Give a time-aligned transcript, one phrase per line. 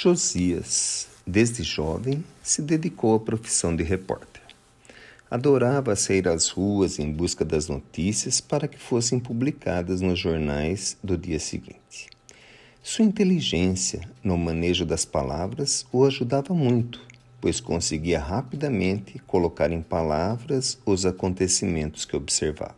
[0.00, 4.42] Josias, desde jovem, se dedicou à profissão de repórter.
[5.28, 11.18] Adorava sair às ruas em busca das notícias para que fossem publicadas nos jornais do
[11.18, 12.06] dia seguinte.
[12.80, 17.00] Sua inteligência no manejo das palavras o ajudava muito,
[17.40, 22.76] pois conseguia rapidamente colocar em palavras os acontecimentos que observava.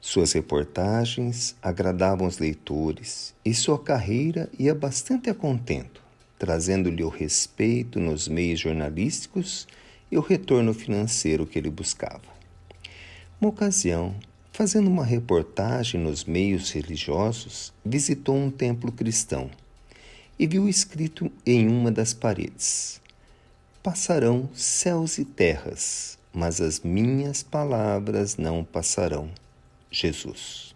[0.00, 6.02] Suas reportagens agradavam os leitores e sua carreira ia bastante a contento
[6.38, 9.66] trazendo-lhe o respeito nos meios jornalísticos
[10.10, 12.34] e o retorno financeiro que ele buscava.
[13.40, 14.14] Uma ocasião,
[14.52, 19.50] fazendo uma reportagem nos meios religiosos, visitou um templo cristão
[20.38, 23.00] e viu escrito em uma das paredes:
[23.82, 29.30] Passarão céus e terras, mas as minhas palavras não passarão.
[29.90, 30.74] Jesus.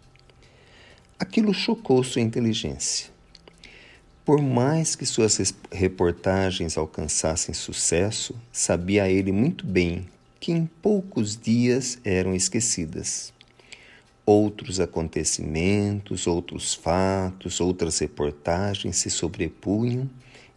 [1.19, 3.18] Aquilo chocou sua inteligência
[4.29, 10.07] por mais que suas reportagens alcançassem sucesso, sabia ele muito bem
[10.39, 13.33] que em poucos dias eram esquecidas.
[14.23, 20.07] Outros acontecimentos, outros fatos, outras reportagens se sobrepunham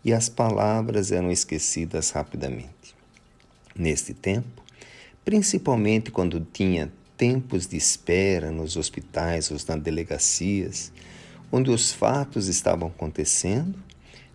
[0.05, 2.95] e as palavras eram esquecidas rapidamente.
[3.75, 4.63] Neste tempo,
[5.25, 10.93] principalmente quando tinha tempos de espera nos hospitais ou nas delegacias,
[11.53, 13.79] onde os fatos estavam acontecendo,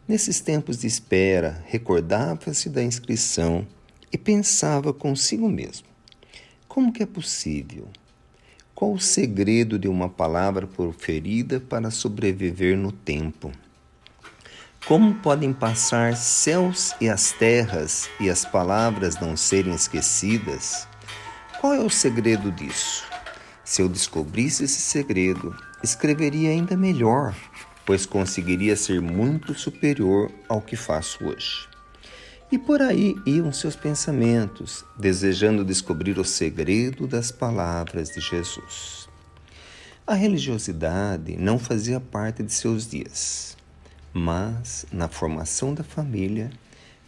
[0.08, 3.66] nesses tempos de espera, recordava-se da inscrição
[4.14, 5.88] e pensava consigo mesmo:
[6.68, 7.88] como que é possível?
[8.76, 13.52] Qual o segredo de uma palavra proferida para sobreviver no tempo?
[14.86, 20.88] Como podem passar céus e as terras e as palavras não serem esquecidas?
[21.60, 23.04] Qual é o segredo disso?
[23.68, 27.36] Se eu descobrisse esse segredo, escreveria ainda melhor,
[27.86, 31.68] pois conseguiria ser muito superior ao que faço hoje.
[32.50, 39.10] E por aí iam seus pensamentos, desejando descobrir o segredo das palavras de Jesus.
[40.08, 43.58] A religiosidade não fazia parte de seus dias,
[44.14, 46.50] mas, na formação da família,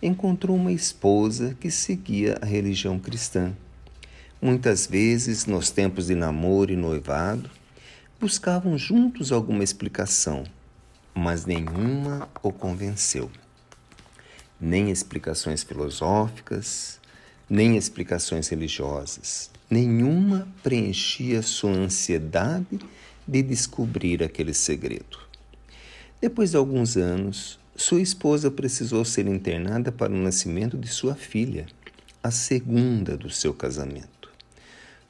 [0.04, 3.56] encontrou uma esposa que seguia a religião cristã.
[4.42, 7.50] Muitas vezes, nos tempos de namoro e noivado,
[8.22, 10.46] buscavam juntos alguma explicação,
[11.14, 13.30] mas nenhuma o convenceu.
[14.58, 17.02] Nem explicações filosóficas,
[17.50, 19.52] nem explicações religiosas.
[19.70, 22.80] Nenhuma preenchia sua ansiedade
[23.28, 25.20] de descobrir aquele segredo.
[26.22, 31.66] Depois de alguns anos, sua esposa precisou ser internada para o nascimento de sua filha,
[32.24, 34.19] a segunda do seu casamento.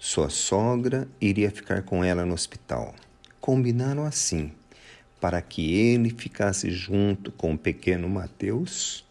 [0.02, 2.96] Sua sogra iria ficar com ela no hospital.
[3.42, 4.50] Combinaram assim,
[5.20, 9.04] para que ele ficasse junto com o pequeno Mateus,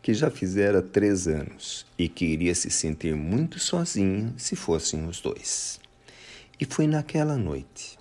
[0.00, 5.20] que já fizera três anos e que iria se sentir muito sozinho se fossem os
[5.20, 5.78] dois.
[6.58, 7.98] E foi naquela noite,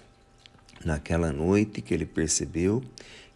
[0.86, 2.82] naquela noite que ele percebeu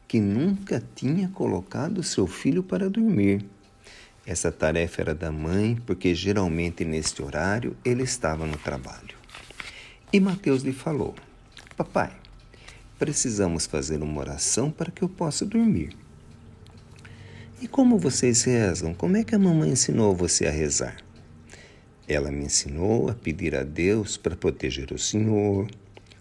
[0.07, 3.45] que nunca tinha colocado seu filho para dormir
[4.31, 9.15] essa tarefa era da mãe, porque geralmente neste horário ele estava no trabalho.
[10.11, 11.13] E Mateus lhe falou:
[11.75, 12.11] Papai,
[12.97, 15.95] precisamos fazer uma oração para que eu possa dormir.
[17.61, 18.93] E como vocês rezam?
[18.93, 20.95] Como é que a mamãe ensinou você a rezar?
[22.07, 25.69] Ela me ensinou a pedir a Deus para proteger o Senhor,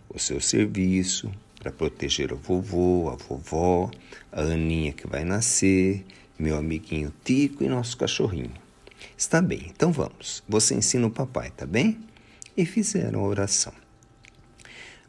[0.09, 3.91] o seu serviço, para proteger o vovô, a vovó,
[4.33, 6.05] a Aninha que vai nascer
[6.41, 8.55] meu amiguinho Tico e nosso cachorrinho.
[9.17, 10.43] Está bem, então vamos.
[10.49, 12.01] Você ensina o papai, tá bem?
[12.57, 13.75] E fizeram a oração.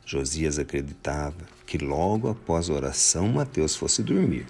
[0.06, 4.46] Josias acreditava que logo após a oração Mateus fosse dormir.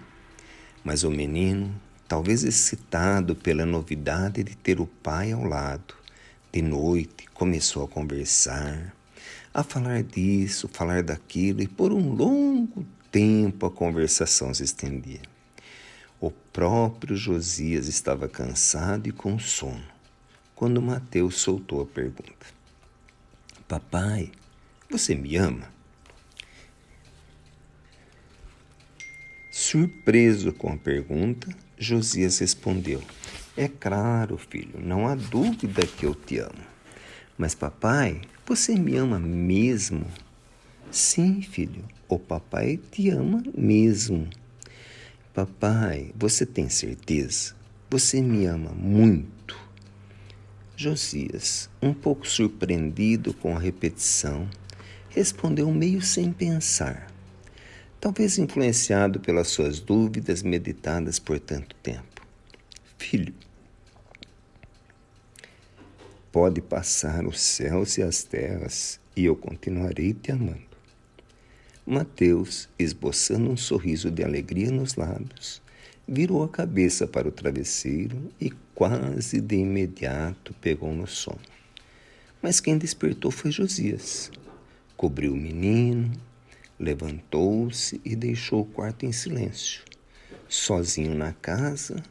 [0.84, 1.72] Mas o menino,
[2.08, 5.94] talvez excitado pela novidade de ter o pai ao lado,
[6.52, 8.96] de noite começou a conversar,
[9.54, 15.31] a falar disso, falar daquilo, e por um longo tempo a conversação se estendia.
[16.22, 19.84] O próprio Josias estava cansado e com sono
[20.54, 22.46] quando Mateus soltou a pergunta:
[23.68, 24.32] Papai,
[24.88, 25.68] você me ama?
[29.50, 33.02] Surpreso com a pergunta, Josias respondeu:
[33.58, 36.72] É claro, filho, não há dúvida que eu te amo.
[37.36, 40.06] Mas, papai, você me ama mesmo?
[40.92, 44.30] Sim, filho, o papai te ama mesmo.
[45.34, 47.56] Papai, você tem certeza?
[47.90, 49.58] Você me ama muito.
[50.76, 54.50] Josias, um pouco surpreendido com a repetição,
[55.08, 57.08] respondeu meio sem pensar:
[57.98, 62.28] talvez influenciado pelas suas dúvidas meditadas por tanto tempo.
[62.98, 63.34] Filho,
[66.30, 70.71] pode passar os céus e as terras e eu continuarei te amando.
[71.92, 75.62] Mateus, esboçando um sorriso de alegria nos lábios,
[76.08, 81.42] virou a cabeça para o travesseiro e quase de imediato pegou no sono.
[82.42, 84.32] Mas quem despertou foi Josias.
[84.96, 86.14] Cobriu o menino,
[86.80, 89.82] levantou-se e deixou o quarto em silêncio.
[90.48, 92.02] Sozinho na casa,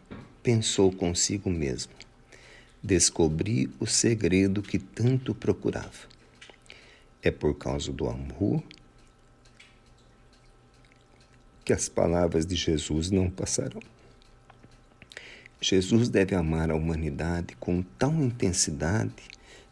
[0.42, 1.94] pensou consigo mesmo.
[2.82, 6.06] Descobri o segredo que tanto procurava.
[7.22, 8.62] É por causa do amor
[11.70, 13.80] que as palavras de Jesus não passarão.
[15.60, 19.22] Jesus deve amar a humanidade com tal intensidade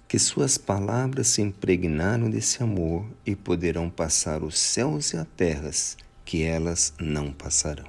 [0.07, 5.97] que suas palavras se impregnaram desse amor e poderão passar os céus e as terras,
[6.25, 7.89] que elas não passarão.